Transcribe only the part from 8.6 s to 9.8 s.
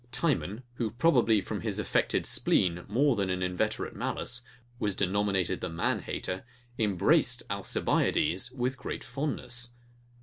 great fondness.